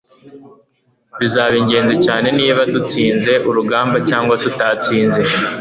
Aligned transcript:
bizaba 1.19 1.53
ingenzi 1.61 1.95
cyane 2.05 2.27
niba 2.39 2.61
dutsinze 2.73 3.33
urugamba 3.49 3.97
cyangwa 4.09 4.33
tutatsinze 4.43 5.21